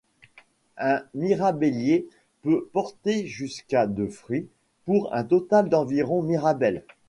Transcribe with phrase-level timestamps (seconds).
[0.79, 2.07] Un mirabellier
[2.41, 4.49] peut porter jusqu'à de fruits,
[4.85, 6.83] pour un total d'environ mirabelles.